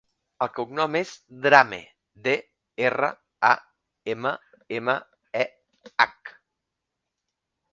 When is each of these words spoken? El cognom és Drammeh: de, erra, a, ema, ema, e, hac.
El 0.43 0.47
cognom 0.59 0.95
és 0.99 1.09
Drammeh: 1.43 1.83
de, 2.27 2.33
erra, 2.91 3.11
a, 3.51 3.51
ema, 4.15 4.33
ema, 4.79 4.97
e, 5.45 5.47
hac. 6.07 6.33